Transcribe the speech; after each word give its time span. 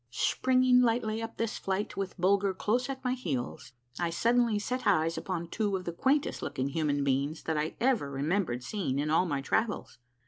Springing 0.09 0.81
lightly 0.81 1.21
up 1.21 1.37
this 1.37 1.59
flight 1.59 1.95
with 1.95 2.19
Bulger 2.19 2.55
close 2.55 2.89
at 2.89 3.03
my 3.03 3.13
heels, 3.13 3.71
I 3.99 4.09
suddenly 4.09 4.57
set 4.57 4.87
eyes 4.87 5.15
upon 5.15 5.47
two 5.49 5.77
of 5.77 5.85
the 5.85 5.93
quaintest 5.93 6.41
looking 6.41 6.69
human 6.69 7.03
beings 7.03 7.43
that 7.43 7.55
I 7.55 7.75
ever 7.79 8.09
remembered 8.09 8.63
seeing 8.63 8.97
in 8.97 9.11
all 9.11 9.27
my 9.27 9.41
travels. 9.41 9.99